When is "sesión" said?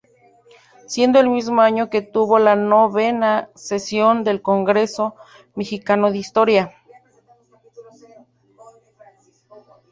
3.53-4.23